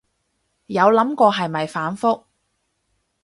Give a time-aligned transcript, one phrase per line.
[0.65, 2.23] 有諗過係咪反覆